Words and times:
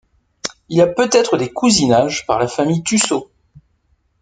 Il 0.69 0.79
y 0.79 0.81
a 0.81 0.87
peut-être 0.87 1.37
des 1.37 1.53
cousinages 1.53 2.25
par 2.25 2.39
la 2.39 2.47
famille 2.47 2.81
Tusseau. 2.81 3.31